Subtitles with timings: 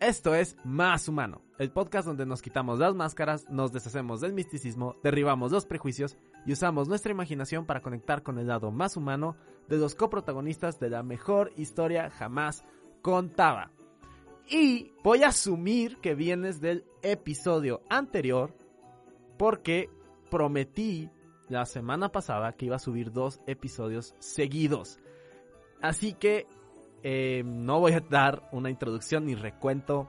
[0.00, 4.94] Esto es Más Humano, el podcast donde nos quitamos las máscaras, nos deshacemos del misticismo,
[5.02, 6.16] derribamos los prejuicios
[6.46, 9.36] y usamos nuestra imaginación para conectar con el lado más humano
[9.66, 12.64] de los coprotagonistas de la mejor historia jamás
[13.02, 13.72] contada.
[14.48, 18.54] Y voy a asumir que vienes del episodio anterior
[19.36, 19.90] porque
[20.30, 21.10] prometí
[21.48, 25.00] la semana pasada que iba a subir dos episodios seguidos.
[25.82, 26.46] Así que
[27.02, 30.08] eh, no voy a dar una introducción ni recuento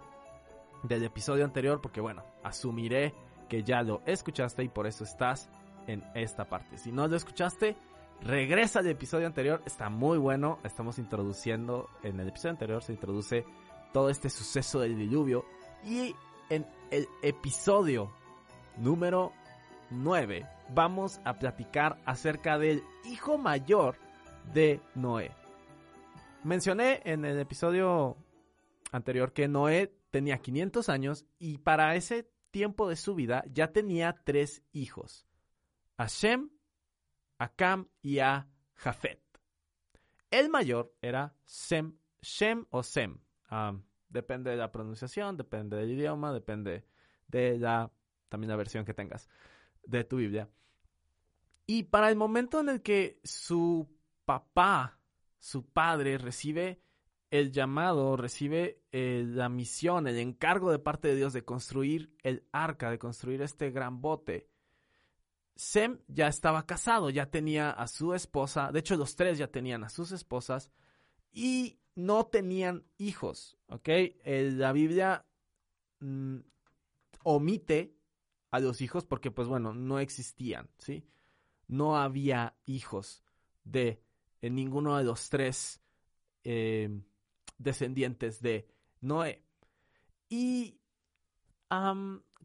[0.84, 3.14] del episodio anterior porque bueno, asumiré
[3.48, 5.50] que ya lo escuchaste y por eso estás
[5.88, 6.78] en esta parte.
[6.78, 7.76] Si no lo escuchaste,
[8.22, 13.46] regresa al episodio anterior, está muy bueno, estamos introduciendo, en el episodio anterior se introduce
[13.92, 15.46] todo este suceso del diluvio
[15.84, 16.16] y
[16.50, 18.12] en el episodio
[18.78, 19.34] número
[19.90, 23.96] 9 vamos a platicar acerca del hijo mayor
[24.54, 25.39] de Noé.
[26.44, 28.16] Mencioné en el episodio
[28.94, 34.22] anterior que Noé tenía 500 años y para ese tiempo de su vida ya tenía
[34.24, 35.28] tres hijos.
[35.98, 36.50] A Shem,
[37.40, 39.22] a Cam y a Jafet.
[40.32, 43.20] El mayor era Sem, Shem o Sem.
[44.08, 46.86] depende de la pronunciación, depende del idioma, depende
[47.28, 47.92] de la
[48.30, 49.28] también la versión que tengas
[49.84, 50.48] de tu Biblia.
[51.66, 53.90] Y para el momento en el que su
[54.26, 54.99] papá
[55.40, 56.82] su padre recibe
[57.32, 62.44] el llamado, recibe eh, la misión, el encargo de parte de Dios de construir el
[62.52, 64.48] arca, de construir este gran bote.
[65.56, 69.84] Sem ya estaba casado, ya tenía a su esposa, de hecho los tres ya tenían
[69.84, 70.72] a sus esposas
[71.32, 73.90] y no tenían hijos, ¿ok?
[74.24, 75.26] la Biblia
[76.00, 76.38] mm,
[77.24, 77.94] omite
[78.52, 81.06] a los hijos porque pues bueno, no existían, ¿sí?
[81.68, 83.24] No había hijos
[83.64, 84.02] de
[84.42, 85.82] en ninguno de los tres
[86.44, 87.02] eh,
[87.58, 88.68] descendientes de
[89.02, 89.44] Noé.
[90.30, 90.80] Y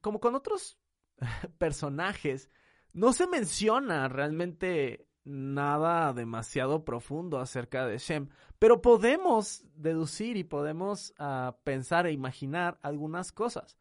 [0.01, 0.79] como con otros
[1.59, 2.51] personajes,
[2.93, 8.29] no se menciona realmente nada demasiado profundo acerca de Shem,
[8.59, 13.79] pero podemos deducir y podemos ah, pensar e imaginar algunas cosas.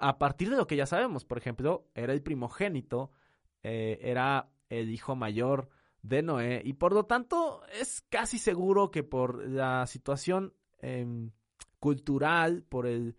[0.00, 3.12] A partir de lo que ya sabemos, por ejemplo, era el primogénito,
[3.62, 5.68] eh, era el hijo mayor
[6.02, 6.60] de Noé.
[6.64, 11.30] Y por lo tanto es casi seguro que por la situación em,
[11.78, 13.16] cultural, por el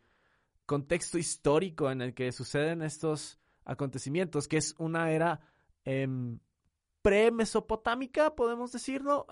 [0.66, 5.40] contexto histórico en el que suceden estos acontecimientos, que es una era
[5.86, 6.40] em,
[7.02, 9.26] pre-mesopotámica, podemos decirlo,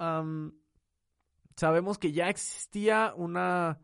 [1.56, 3.80] sabemos que ya existía una,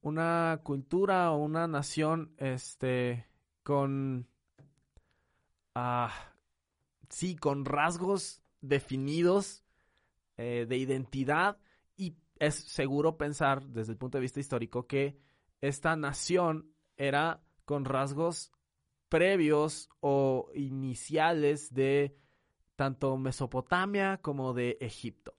[0.00, 3.26] una cultura o una nación este,
[3.62, 4.28] con...
[5.74, 6.10] Ah,
[7.10, 9.64] sí, con rasgos definidos
[10.36, 11.58] eh, de identidad
[11.96, 15.18] y es seguro pensar desde el punto de vista histórico que
[15.60, 18.52] esta nación era con rasgos
[19.08, 22.16] previos o iniciales de
[22.74, 25.34] tanto Mesopotamia como de Egipto.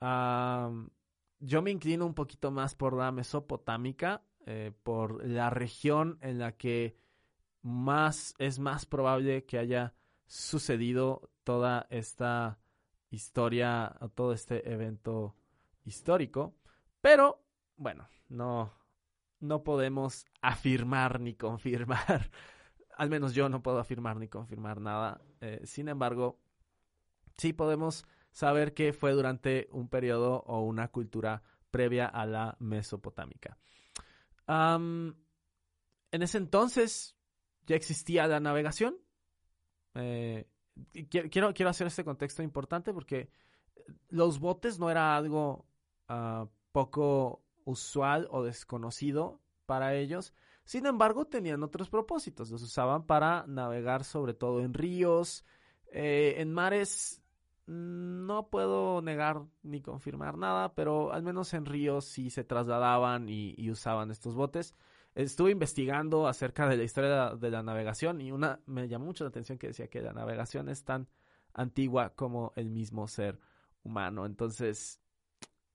[0.00, 6.56] yo me inclino un poquito más por la mesopotámica, eh, por la región en la
[6.56, 6.96] que
[7.62, 9.94] más es más probable que haya
[10.26, 12.58] sucedido toda esta
[13.10, 15.36] historia, todo este evento
[15.84, 16.54] histórico.
[17.00, 17.44] Pero,
[17.76, 18.72] bueno, no,
[19.40, 22.30] no podemos afirmar ni confirmar.
[22.96, 25.20] Al menos yo no puedo afirmar ni confirmar nada.
[25.40, 26.40] Eh, sin embargo,
[27.36, 33.58] sí podemos saber que fue durante un periodo o una cultura previa a la mesopotámica.
[34.46, 35.14] en
[36.10, 37.16] ese entonces
[37.66, 38.96] ya existía la navegación.
[39.94, 40.46] Eh,
[41.30, 43.30] quiero, quiero hacer este contexto importante porque
[44.08, 45.66] los botes no era algo
[46.08, 50.34] ah, poco usual o desconocido para ellos.
[50.64, 52.50] Sin embargo, tenían otros propósitos.
[52.50, 55.44] Los usaban para navegar sobre todo en ríos,
[55.90, 57.22] eh, en mares.
[57.66, 63.70] No puedo negar ni confirmar nada, pero al menos en ríos sí se trasladaban y
[63.70, 64.74] usaban estos botes
[65.14, 69.28] estuve investigando acerca de la historia de la, navegación y una me llamó mucho la
[69.28, 71.08] atención que decía que la navegación es tan
[71.52, 73.38] antigua como el mismo ser
[73.82, 74.24] humano.
[74.24, 75.00] Entonces,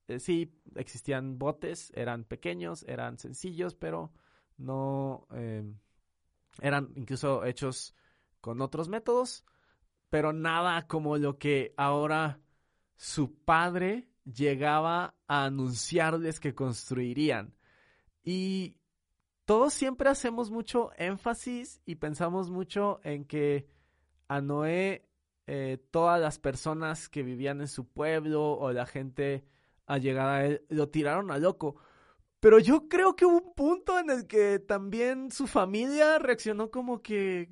[0.08, 4.12] eh, sí, existían botes, eran pequeños, eran sencillos, pero
[4.56, 5.62] no eh,
[6.60, 7.94] eran incluso hechos
[8.40, 9.44] con otros métodos,
[10.10, 12.40] pero nada como lo que ahora
[12.96, 17.54] su padre llegaba a anunciarles que construirían.
[18.24, 18.76] Y
[19.48, 23.66] todos siempre hacemos mucho énfasis y pensamos mucho en que
[24.28, 25.08] a Noé
[25.46, 29.46] eh, todas las personas que vivían en su pueblo o la gente
[29.86, 31.76] allegada a él lo tiraron a loco.
[32.40, 37.00] Pero yo creo que hubo un punto en el que también su familia reaccionó como
[37.00, 37.50] que,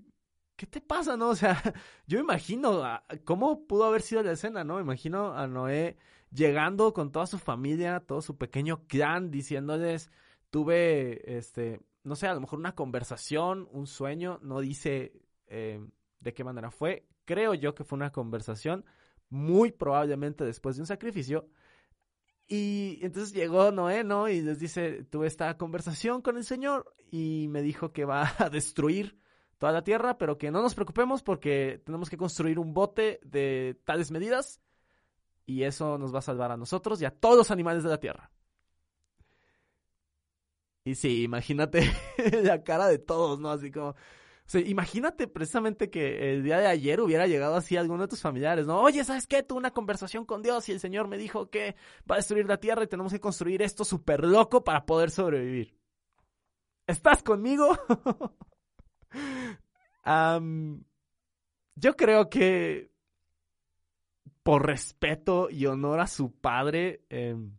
[0.56, 1.28] ¿qué te pasa, no?
[1.30, 1.62] O sea,
[2.06, 2.82] yo imagino
[3.24, 4.80] cómo pudo haber sido la escena, ¿no?
[4.80, 5.96] Imagino a Noé
[6.30, 10.10] llegando con toda su familia, todo su pequeño clan, diciéndoles,
[10.56, 15.12] tuve, este, no sé, a lo mejor una conversación, un sueño, no dice
[15.48, 15.86] eh,
[16.18, 17.06] de qué manera fue.
[17.26, 18.86] Creo yo que fue una conversación,
[19.28, 21.46] muy probablemente después de un sacrificio.
[22.48, 24.30] Y entonces llegó Noé, ¿no?
[24.30, 28.48] Y les dice, tuve esta conversación con el Señor y me dijo que va a
[28.48, 29.18] destruir
[29.58, 33.78] toda la tierra, pero que no nos preocupemos porque tenemos que construir un bote de
[33.84, 34.62] tales medidas
[35.44, 38.00] y eso nos va a salvar a nosotros y a todos los animales de la
[38.00, 38.30] tierra.
[40.86, 41.90] Y sí, imagínate
[42.44, 43.50] la cara de todos, ¿no?
[43.50, 43.88] Así como...
[43.88, 43.96] O
[44.48, 48.68] sea, imagínate precisamente que el día de ayer hubiera llegado así alguno de tus familiares,
[48.68, 48.80] ¿no?
[48.82, 49.42] Oye, ¿sabes qué?
[49.42, 51.74] Tuve una conversación con Dios y el Señor me dijo que
[52.08, 55.76] va a destruir la tierra y tenemos que construir esto súper loco para poder sobrevivir.
[56.86, 57.76] ¿Estás conmigo?
[61.74, 62.92] yo creo que
[64.44, 67.58] por respeto y honor a su padre, em,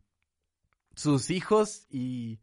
[0.95, 2.39] sus hijos y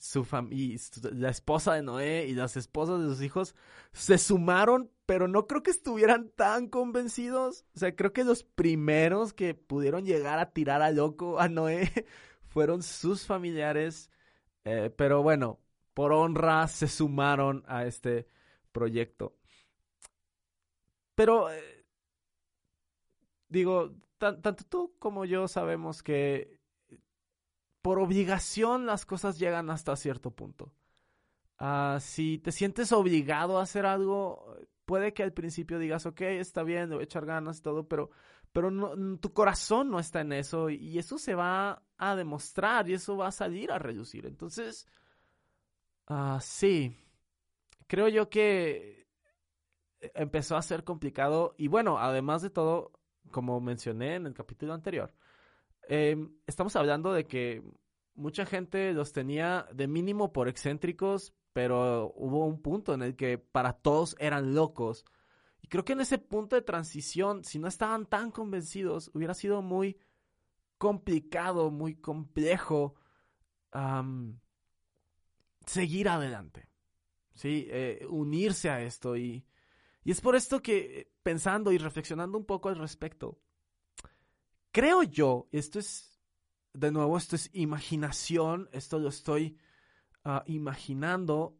[0.00, 0.78] su familia,
[1.12, 3.54] la esposa de Noé y las esposas de sus hijos
[3.92, 7.66] se sumaron, pero no creo que estuvieran tan convencidos.
[7.74, 11.92] O sea, creo que los primeros que pudieron llegar a tirar a loco a Noé
[12.46, 14.10] fueron sus familiares.
[14.64, 15.60] Eh, pero bueno,
[15.92, 18.26] por honra se sumaron a este
[18.72, 19.36] proyecto.
[21.14, 21.84] Pero, eh,
[23.48, 26.59] digo, tanto tú como yo sabemos que
[27.82, 30.72] por obligación las cosas llegan hasta cierto punto.
[31.58, 34.56] Ah, si te sientes obligado a hacer algo,
[34.86, 37.86] puede que al principio digas, ok, está bien, le voy a echar ganas y todo,
[37.86, 38.10] pero,
[38.52, 42.94] pero no, tu corazón no está en eso y eso se va a demostrar y
[42.94, 44.26] eso va a salir a reducir.
[44.26, 44.86] Entonces,
[46.08, 46.96] uh, sí,
[47.86, 49.06] creo yo que
[50.14, 52.92] empezó a ser complicado y bueno, además de todo,
[53.30, 55.14] como mencioné en el capítulo anterior,
[55.92, 57.64] Em, estamos hablando de que
[58.14, 63.38] mucha gente los tenía de mínimo por excéntricos, pero hubo un punto en el que
[63.38, 65.04] para todos eran locos.
[65.60, 69.62] Y creo que en ese punto de transición, si no estaban tan convencidos, hubiera sido
[69.62, 69.98] muy
[70.78, 72.94] complicado, muy complejo
[75.66, 76.68] seguir adelante.
[77.34, 77.66] ¿sí?
[77.68, 79.16] Eh, unirse a esto.
[79.16, 79.44] Y,
[80.04, 83.40] y es por esto que, pensando y reflexionando un poco al respecto,
[84.72, 86.20] creo yo, esto es,
[86.72, 89.58] de nuevo, esto es imaginación, esto lo estoy
[90.24, 91.58] ah, imaginando,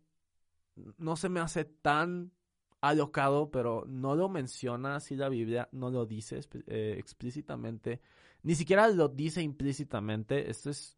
[0.99, 2.33] no se me hace tan
[2.81, 8.01] alocado, pero no lo menciona así la Biblia, no lo dice eh, explícitamente,
[8.43, 10.97] ni siquiera lo dice implícitamente, esto es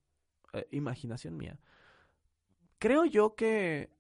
[0.53, 1.59] eh, imaginación mía.
[2.79, 3.91] Creo yo que,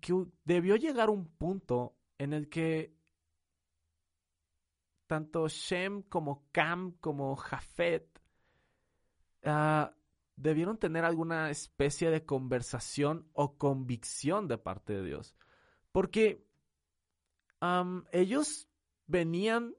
[0.00, 2.99] que debió llegar un punto en el que
[5.10, 8.06] tanto Shem como Cam como Jafet
[9.44, 9.92] ah,
[10.36, 15.34] debieron tener alguna especie de conversación o convicción de parte de Dios.
[15.90, 16.46] Porque
[18.12, 18.68] ellos
[19.08, 19.74] venían,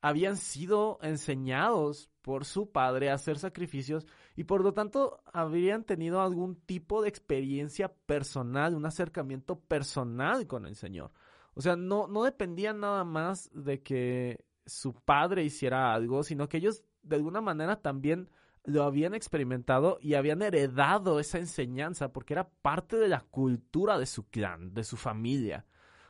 [0.00, 4.04] habían sido enseñados por su padre a hacer sacrificios
[4.34, 10.66] y por lo tanto habrían tenido algún tipo de experiencia personal, un acercamiento personal con
[10.66, 11.12] el Señor.
[11.60, 16.56] O sea, no, no dependían nada más de que su padre hiciera algo, sino que
[16.56, 18.30] ellos de alguna manera también
[18.64, 24.06] lo habían experimentado y habían heredado esa enseñanza porque era parte de la cultura de
[24.06, 25.66] su clan, de su familia.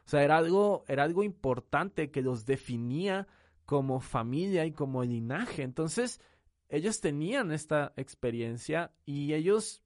[0.07, 3.26] O sea, era algo, era algo importante que los definía
[3.66, 5.64] como familia y como linaje.
[5.64, 6.21] Entonces,
[6.69, 9.83] ellos tenían esta experiencia y ellos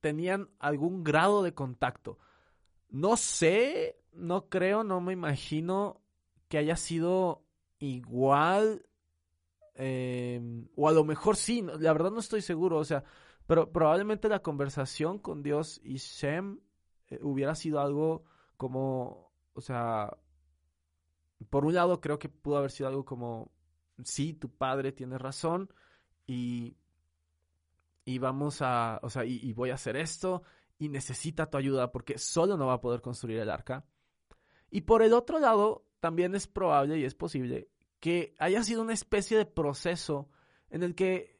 [0.00, 2.18] tenían algún grado de contacto.
[2.90, 6.02] No sé, no creo, no me imagino
[6.48, 7.44] que haya sido
[7.78, 8.86] igual,
[9.74, 13.04] em, o a lo mejor sí, la verdad no estoy seguro, o sea,
[13.46, 16.60] pero probablemente la conversación con Dios y Shem
[17.08, 18.24] eh, hubiera sido algo
[18.56, 20.16] como, o sea,
[21.48, 23.52] por un lado creo que pudo haber sido algo como,
[24.04, 25.72] sí, tu padre tiene razón
[26.26, 26.76] y,
[28.04, 30.42] y vamos a, o sea, y voy a hacer esto
[30.80, 33.84] y necesita tu ayuda porque solo no va a poder construir el arca.
[34.70, 37.68] Y por el otro lado, también es probable y es posible
[38.00, 40.30] que haya sido una especie de proceso
[40.70, 41.38] en el que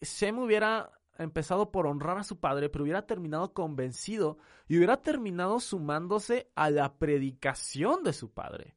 [0.00, 5.60] Sem hubiera empezado por honrar a su padre, pero hubiera terminado convencido y hubiera terminado
[5.60, 8.74] sumándose a la predicación de su padre.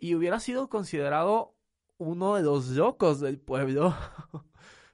[0.00, 1.54] Y hubiera sido considerado
[1.96, 3.94] uno de los locos del pueblo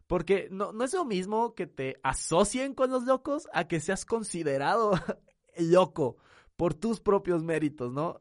[0.09, 4.05] Porque no, no es lo mismo que te asocien con los locos a que seas
[4.05, 4.93] considerado
[5.57, 6.17] loco
[6.57, 8.19] por tus propios méritos, ¿no?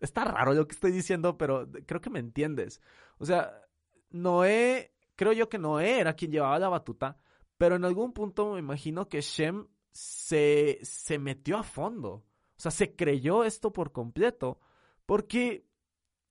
[0.00, 2.80] está raro lo que estoy diciendo, pero creo que me entiendes.
[3.18, 3.60] O sea,
[4.08, 7.18] Noé, creo yo que Noé era quien llevaba la batuta,
[7.58, 12.10] pero en algún punto me imagino que Shem se, se metió a fondo.
[12.10, 12.24] O
[12.56, 14.58] sea, se creyó esto por completo,
[15.04, 15.66] porque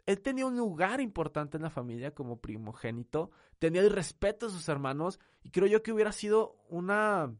[0.05, 4.67] él tenía un lugar importante en la familia como primogénito, tenía el respeto de sus
[4.67, 7.33] hermanos, y creo yo que hubiera sido una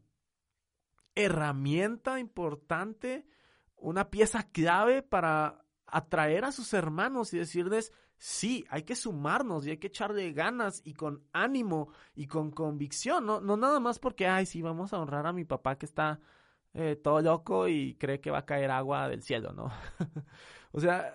[1.14, 3.26] herramienta importante,
[3.76, 9.70] una pieza clave para atraer a sus hermanos y decirles, sí, hay que sumarnos y
[9.70, 14.26] hay que echarle ganas y con ánimo y con convicción, no, no nada más porque,
[14.26, 16.20] ay, sí, vamos a honrar a mi papá que está
[16.72, 19.70] eh, todo loco y cree que va a caer agua del cielo, ¿no?
[20.72, 21.14] o sea,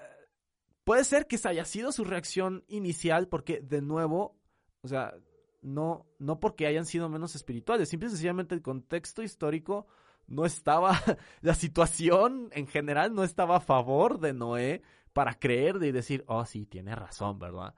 [0.89, 4.41] puede ser que esa haya sido su reacción inicial porque, de nuevo,
[4.81, 5.13] o sea,
[5.61, 9.85] no, no porque hayan sido menos espirituales, simple y sencillamente el contexto histórico
[10.25, 10.99] no estaba,
[11.41, 14.81] la situación en general no estaba a favor de Noé
[15.13, 17.75] para creer y decir, oh, sí, tiene razón, ¿verdad?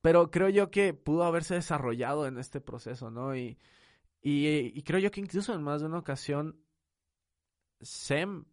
[0.00, 3.36] pero creo yo que pudo haberse desarrollado en este proceso, ¿no?
[3.36, 3.56] Y,
[4.20, 6.60] y, creo yo que incluso en más de una ocasión,
[7.80, 8.46] Sem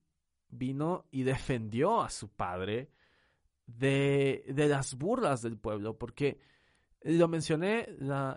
[0.57, 2.89] vino y defendió a su padre
[3.65, 6.39] de, de las burlas del pueblo, porque
[7.01, 7.87] lo mencioné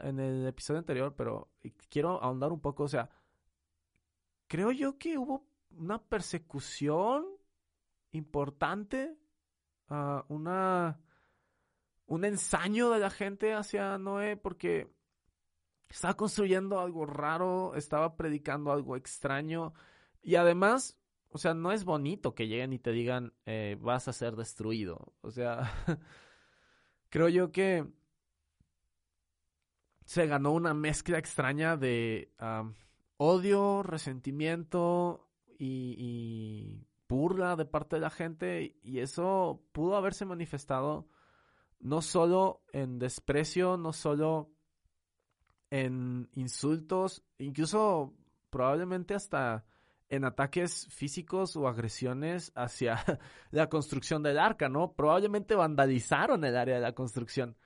[0.03, 1.51] en el episodio anterior, pero
[1.89, 3.09] quiero ahondar un poco, o sea,
[4.49, 7.27] creo yo que hubo una persecución
[8.13, 9.17] importante,
[9.91, 11.01] uh, una,
[12.07, 14.93] un ensaño de la gente hacia Noé porque
[15.89, 19.75] estaba construyendo algo raro, estaba predicando algo extraño
[20.23, 20.99] y además,
[21.31, 25.15] o sea, no es bonito que lleguen y te digan eh, vas a ser destruido.
[25.21, 25.73] O sea,
[27.11, 27.87] creo yo que
[30.05, 32.33] se ganó una mezcla extraña de
[33.17, 35.29] odio, resentimiento
[35.59, 41.09] y burla de parte de la gente y eso pudo haberse manifestado
[41.79, 44.51] no solo en desprecio, no solo
[45.71, 48.15] en insultos, incluso
[48.51, 49.65] probablemente hasta
[50.09, 53.03] en ataques físicos o agresiones hacia
[53.51, 54.93] la construcción del arca, ¿no?
[54.93, 57.57] Probablemente vandalizaron el área de la construcción.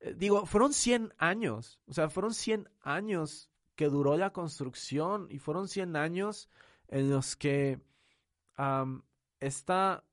[0.00, 5.38] Eh, digo, fueron 100 años, o sea, fueron 100 años que duró la construcción y
[5.38, 6.48] fueron 100 años
[6.88, 7.80] en los que
[9.40, 10.04] esta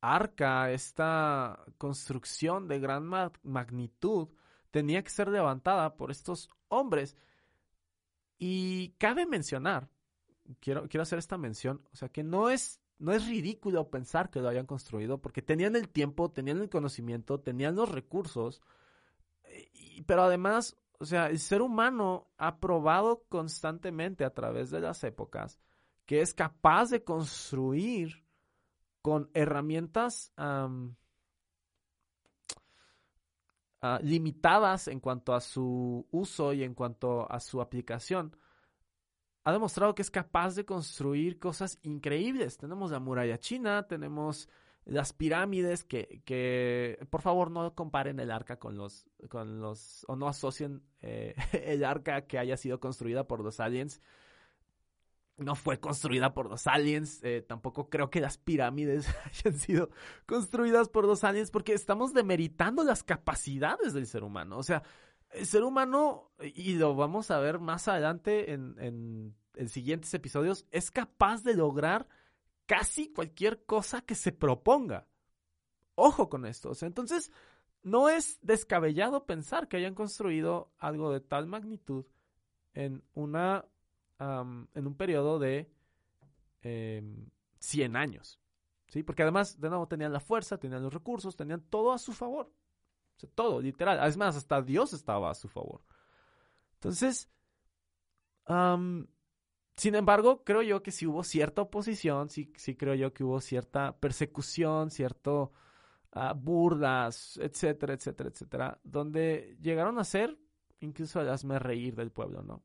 [0.00, 3.10] arca, esta construcción de gran
[3.42, 4.28] magnitud,
[4.70, 7.16] tenía que ser levantada por estos hombres.
[8.38, 9.88] Y cabe mencionar,
[10.60, 14.40] quiero, quiero hacer esta mención, o sea que no es, no es ridículo pensar que
[14.40, 18.62] lo hayan construido, porque tenían el tiempo, tenían el conocimiento, tenían los recursos,
[20.06, 25.60] pero además, o sea, el ser humano ha probado constantemente a través de las épocas
[26.06, 28.24] que es capaz de construir
[29.00, 30.68] con herramientas ah,
[34.02, 38.36] limitadas en cuanto a su uso y en cuanto a su aplicación,
[39.44, 42.56] ha demostrado que es capaz de construir cosas increíbles.
[42.56, 44.48] Tenemos la muralla china, tenemos
[44.84, 50.16] las pirámides que, que por favor no comparen el arca con los, con los, o
[50.16, 54.00] no asocien eh, el arca que haya sido construida por los aliens
[55.36, 57.20] no fue construida por los aliens.
[57.22, 59.90] Eh, tampoco creo que las pirámides hayan sido
[60.26, 64.58] construidas por los aliens porque estamos demeritando las capacidades del ser humano.
[64.58, 64.82] O sea,
[65.34, 70.66] el ser humano, y lo vamos a ver más adelante en, en, en siguientes episodios,
[70.70, 72.08] es capaz de lograr
[72.66, 75.06] casi cualquier cosa que se proponga.
[75.94, 76.70] Ojo con esto.
[76.70, 77.30] O sea, entonces,
[77.82, 82.06] no es descabellado pensar que hayan construido algo de tal magnitud
[82.72, 83.66] en una
[84.18, 85.70] en un periodo de
[86.62, 87.30] 100
[87.90, 88.40] em, años.
[88.88, 89.02] ¿sí?
[89.02, 92.50] Porque además, de nuevo, tenían la fuerza, tenían los recursos, tenían todo a su favor.
[93.34, 94.06] Todo, literal.
[94.06, 95.82] Es más, hasta Dios estaba a su favor.
[96.74, 97.30] Entonces,
[98.46, 103.40] sin embargo, creo yo que sí hubo cierta oposición, sí, sí creo yo que hubo
[103.40, 105.52] cierta persecución, cierto
[106.14, 110.38] uh, burlas, etcétera, etcétera, etcétera, donde llegaron a ser
[110.80, 112.62] incluso a hazme reír del pueblo, ¿no?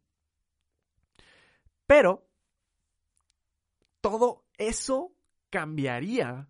[1.88, 2.27] Pero
[4.01, 5.13] todo eso
[5.50, 6.48] cambiaría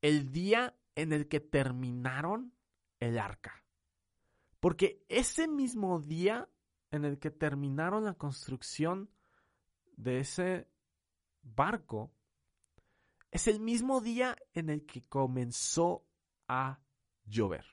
[0.00, 2.54] el día en el que terminaron
[2.98, 3.64] el arca.
[4.60, 6.48] Porque ese mismo día
[6.90, 9.10] en el que terminaron la construcción
[9.96, 10.68] de ese
[11.42, 12.12] barco,
[13.30, 16.06] es el mismo día en el que comenzó
[16.48, 16.80] a
[17.24, 17.64] llover.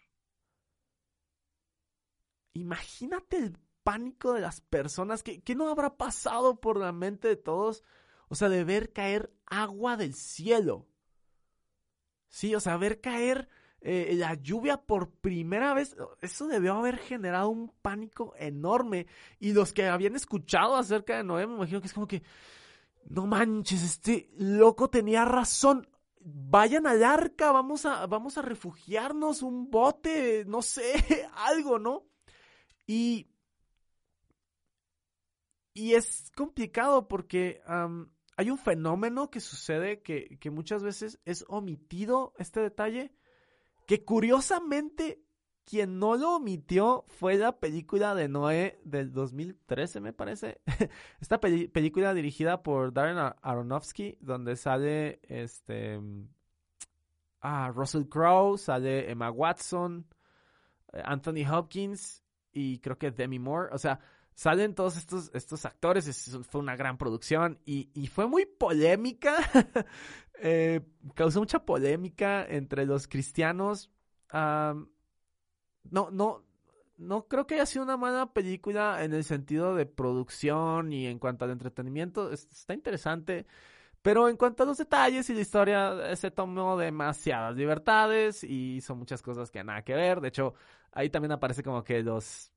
[2.54, 7.84] imagínate el pánico de las personas, que, no habrá pasado por la mente de todos,
[8.28, 10.90] o sea, de ver caer agua del cielo.
[12.30, 13.48] Sí, o sea, ver caer
[13.82, 19.08] eh, la lluvia por primera vez, eso debió haber generado un pánico enorme.
[19.40, 22.24] Y los que habían escuchado acerca de Noé, me imagino que es como que,
[23.10, 25.88] no manches, este loco tenía razón.
[26.20, 32.04] Vayan al arca, vamos a, vamos a refugiarnos, un bote, no sé, algo, ¿no?
[32.86, 33.28] Y
[35.78, 37.62] y es complicado porque
[38.38, 43.12] hay un fenómeno que sucede que, muchas veces es omitido este detalle,
[43.88, 45.24] que curiosamente
[45.66, 50.62] quien no lo omitió fue la película de Noé del 2013, me parece.
[51.20, 56.00] Esta película dirigida por Darren Aronofsky, donde sale este
[57.42, 60.06] ah, Russell Crowe, sale Emma Watson,
[60.94, 63.70] eh, Anthony Hopkins y creo que Demi Moore.
[63.74, 64.00] O sea,
[64.38, 69.36] salen todos estos, estos actores, fue una gran producción y, fue muy polémica,
[70.40, 70.82] eh,
[71.16, 73.90] causó mucha polémica entre los cristianos.
[74.32, 74.88] no,
[75.90, 76.46] no,
[76.98, 81.18] no creo que haya sido una mala película en el sentido de producción y en
[81.18, 83.48] cuanto al entretenimiento, está interesante.
[84.04, 89.00] Pero en cuanto a los detalles y la historia, se tomó demasiadas libertades y son
[89.00, 90.22] muchas cosas que nada que ver.
[90.22, 90.54] De hecho,
[90.92, 92.52] ahí también aparece como que los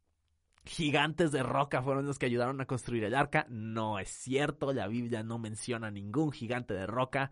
[0.64, 3.46] gigantes de roca fueron los que ayudaron a construir el arca.
[3.48, 7.30] No es cierto, la Biblia no menciona ningún gigante de roca,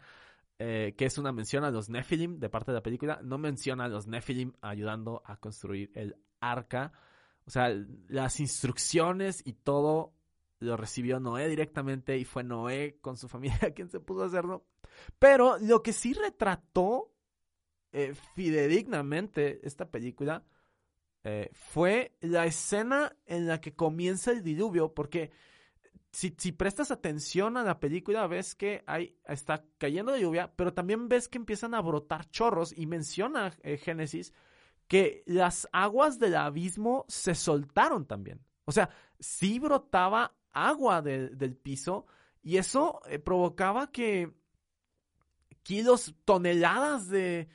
[0.59, 3.21] eh, que es una mención a los Nephilim de parte de la película.
[3.23, 6.93] No menciona a los Nephilim ayudando a construir el arca.
[7.47, 7.75] O sea,
[8.09, 10.13] las instrucciones y todo
[10.61, 14.67] lo recibió Noé directamente y fue Noé con su familia quien se pudo hacerlo.
[15.19, 17.13] Pero lo que sí retrató
[17.93, 20.45] eh, fidedignamente esta película
[21.25, 25.31] eh, fue la escena en la que comienza el diluvio, porque
[26.11, 31.09] si, prestas atención a la película ves que hay, está cayendo de lluvia, pero también
[31.09, 34.33] ves que empiezan a brotar chorros y menciona eh, Génesis
[34.87, 38.41] que las aguas del abismo se soltaron también.
[38.65, 38.89] O sea,
[39.21, 42.07] sí brotaba agua del piso
[42.43, 44.33] y eso eh, provocaba que
[45.63, 47.49] kilos, toneladas de,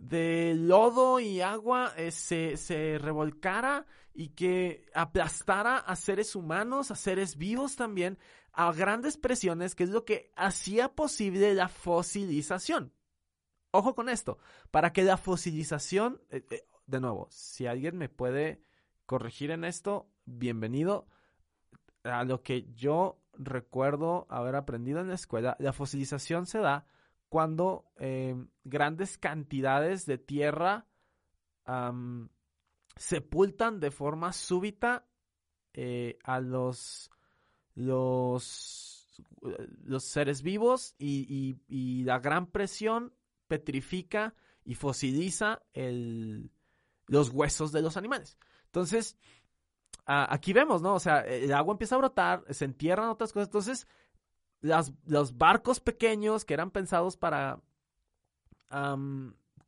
[0.00, 6.96] de lodo y agua eh, se, se, revolcara y que aplastara a seres humanos, a
[6.96, 8.18] seres vivos también,
[8.52, 12.92] a grandes presiones, que es lo que hacía posible la fosilización.
[13.72, 14.38] Ojo con esto,
[14.70, 18.62] para que la fosilización, eh, eh, de nuevo, si alguien me puede
[19.04, 21.06] corregir en esto, bienvenido.
[22.04, 26.86] A lo que yo recuerdo haber aprendido en la escuela, la fosilización se da
[27.30, 30.86] cuando eh, grandes cantidades de tierra
[32.96, 35.06] sepultan de forma súbita
[35.72, 37.08] eh, a los,
[37.76, 39.22] los,
[39.84, 43.14] los seres vivos y, la gran presión
[43.46, 46.50] petrifica y fosiliza el,
[47.06, 48.36] los huesos de los animales.
[48.66, 49.16] Entonces,
[50.04, 50.94] aquí vemos, ¿no?
[50.94, 53.46] O sea, el agua empieza a brotar, se entierran otras cosas.
[53.46, 53.86] Entonces,
[54.60, 57.60] los barcos pequeños que eran pensados para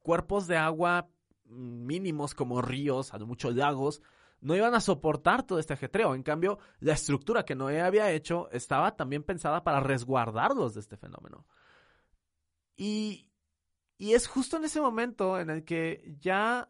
[0.02, 1.09] cuerpos de agua
[1.44, 4.02] mínimos como ríos, a lo mucho lagos,
[4.40, 6.14] no iban a soportar todo este ajetreo.
[6.14, 10.96] En cambio, la estructura que Noé había hecho estaba también pensada para resguardarlos de este
[10.96, 11.46] fenómeno.
[12.76, 13.28] Y,
[13.98, 16.66] y es justo en ese momento en el que ya,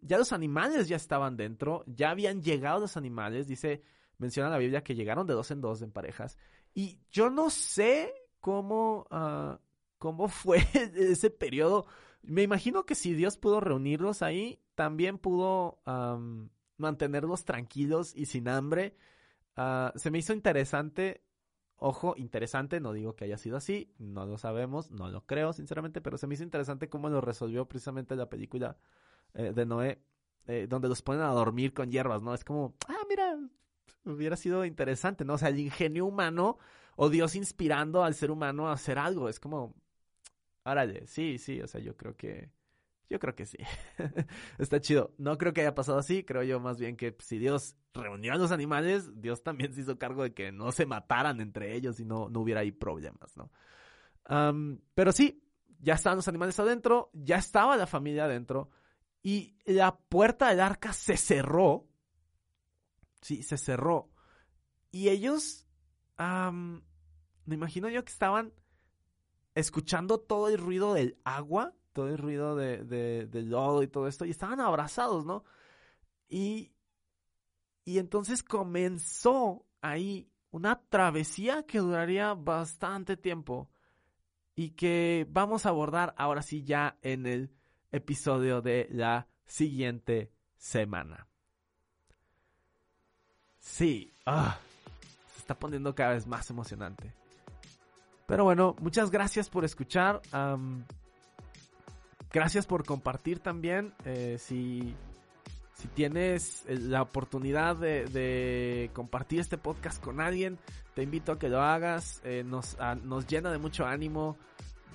[0.00, 3.82] ya los animales ya estaban dentro, ya habían llegado los animales, dice,
[4.16, 6.38] menciona la Biblia que llegaron de dos en dos en parejas,
[6.74, 9.60] y yo no sé cómo, ah,
[9.98, 10.58] cómo fue
[10.94, 11.86] ese periodo.
[12.22, 15.78] Me imagino que si Dios pudo reunirlos ahí, también pudo
[16.76, 18.96] mantenerlos tranquilos y sin hambre.
[19.56, 21.22] Ah, se me hizo interesante,
[21.76, 26.00] ojo, interesante, no digo que haya sido así, no lo sabemos, no lo creo sinceramente,
[26.00, 28.76] pero se me hizo interesante cómo lo resolvió precisamente la película
[29.34, 30.02] eh, de Noé,
[30.46, 32.34] eh, donde los ponen a dormir con hierbas, ¿no?
[32.34, 33.38] Es como, ah, mira,
[34.04, 35.34] hubiera sido interesante, ¿no?
[35.34, 36.58] O sea, el ingenio humano
[36.96, 39.28] o Dios inspirando al ser humano a hacer algo.
[39.28, 39.74] Es como,
[40.64, 42.50] órale, sí, sí, o sea, yo creo que,
[43.08, 43.58] yo creo que sí.
[44.58, 45.14] Está chido.
[45.18, 48.36] No creo que haya pasado así, creo yo más bien que si Dios reunió a
[48.36, 52.04] los animales, Dios también se hizo cargo de que no se mataran entre ellos y
[52.04, 53.50] no, no hubiera ahí problemas, ¿no?
[54.94, 55.44] pero sí,
[55.80, 58.70] ya estaban los animales adentro, ya estaba la familia adentro
[59.22, 61.86] y la puerta del arca se cerró
[63.24, 64.10] Sí, se cerró.
[64.90, 65.66] Y ellos,
[66.18, 68.52] me imagino yo que estaban
[69.54, 74.26] escuchando todo el ruido del agua, todo el ruido de, del lodo y todo esto,
[74.26, 75.42] y estaban abrazados, ¿no?
[76.28, 76.74] Y,
[77.86, 83.70] Y entonces comenzó ahí una travesía que duraría bastante tiempo
[84.54, 87.54] y que vamos a abordar ahora sí ya en el
[87.90, 91.28] episodio de la siguiente semana.
[93.64, 94.58] Sí, ah,
[95.32, 97.12] se está poniendo cada vez más emocionante.
[98.26, 100.20] Pero bueno, muchas gracias por escuchar.
[102.30, 103.94] gracias por compartir también.
[104.04, 104.94] Eh, si,
[105.74, 110.58] si tienes eh, la oportunidad de, compartir este podcast con alguien,
[110.94, 112.20] te invito a que lo hagas.
[112.22, 114.36] Eh, nos, nos llena de mucho ánimo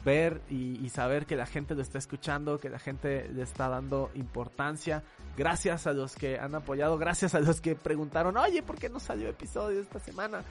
[0.03, 4.09] ver y, saber que la gente lo está escuchando, que la gente le está dando
[4.15, 5.03] importancia.
[5.37, 8.99] Gracias a los que han apoyado, gracias a los que preguntaron, oye, ¿por qué no
[8.99, 10.41] salió episodio esta semana?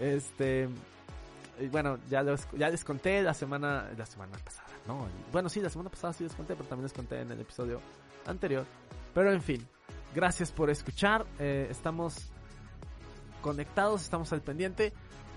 [0.00, 0.68] Este,
[1.70, 2.24] bueno, ya,
[2.56, 5.06] ya les conté la semana, la semana pasada, ¿no?
[5.32, 7.80] Bueno, sí, la semana pasada sí les conté, pero también les conté en el episodio
[8.26, 8.64] anterior.
[9.14, 9.66] Pero en fin,
[10.14, 12.30] gracias por escuchar, eh, estamos
[13.40, 14.92] conectados, estamos al pendiente.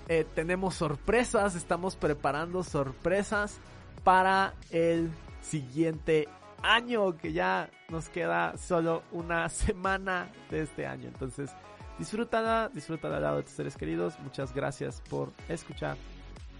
[0.09, 3.59] Eh, tenemos sorpresas, estamos preparando sorpresas
[4.03, 6.29] para el siguiente
[6.63, 11.07] año, que ya nos queda solo una semana de este año.
[11.07, 11.51] Entonces,
[11.99, 14.17] disfrútala, disfrútala al lado de tus seres queridos.
[14.19, 15.97] Muchas gracias por escuchar.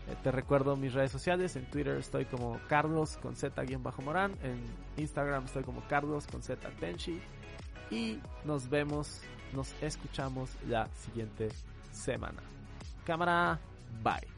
[0.10, 1.56] Eh, te recuerdo mis redes sociales.
[1.56, 4.34] En Twitter estoy como Carlos con Z-Morán.
[4.44, 4.62] En
[4.98, 7.22] Instagram estoy como Carlos con Z Tenchi.
[7.92, 9.22] Y nos vemos,
[9.54, 11.48] nos escuchamos la siguiente
[11.94, 12.57] semana.
[13.08, 13.58] Cámara,
[14.04, 14.37] bye.